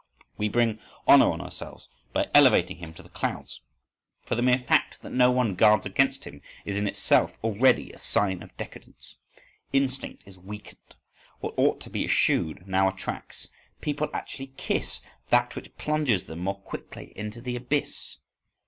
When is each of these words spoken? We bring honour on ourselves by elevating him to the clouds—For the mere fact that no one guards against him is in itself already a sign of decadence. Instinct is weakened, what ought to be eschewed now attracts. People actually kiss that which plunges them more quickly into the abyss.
We 0.39 0.49
bring 0.49 0.79
honour 1.07 1.31
on 1.31 1.41
ourselves 1.41 1.87
by 2.11 2.27
elevating 2.33 2.77
him 2.77 2.91
to 2.95 3.03
the 3.03 3.09
clouds—For 3.09 4.33
the 4.33 4.41
mere 4.41 4.57
fact 4.57 5.03
that 5.03 5.11
no 5.11 5.29
one 5.29 5.53
guards 5.53 5.85
against 5.85 6.23
him 6.23 6.41
is 6.65 6.75
in 6.75 6.87
itself 6.87 7.37
already 7.43 7.91
a 7.91 7.99
sign 7.99 8.41
of 8.41 8.57
decadence. 8.57 9.15
Instinct 9.71 10.23
is 10.25 10.39
weakened, 10.39 10.95
what 11.39 11.53
ought 11.55 11.79
to 11.81 11.91
be 11.91 12.03
eschewed 12.03 12.67
now 12.67 12.89
attracts. 12.89 13.49
People 13.79 14.09
actually 14.11 14.53
kiss 14.57 15.03
that 15.29 15.55
which 15.55 15.77
plunges 15.77 16.25
them 16.25 16.39
more 16.39 16.59
quickly 16.59 17.13
into 17.15 17.39
the 17.39 17.55
abyss. 17.55 18.17